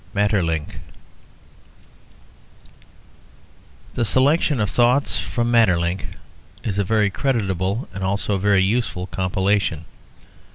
[0.15, 0.79] MAETERLINCK
[3.93, 6.15] The selection of "Thoughts from Maeterlinck"
[6.63, 9.85] is a very creditable and also a very useful compilation.